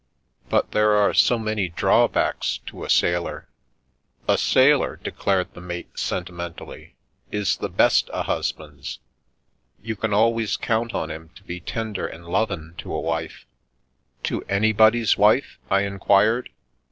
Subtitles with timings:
[0.49, 3.47] But there are so many drawbacks to a sailor
[4.27, 6.95] ""A sailor," declared the mate sentimentally,"
[7.41, 8.97] is the best o' husbands.
[9.79, 13.45] You can always count on him to be tender and lovin' to a wife."
[14.23, 16.49] To anybody's wife?" I inquired.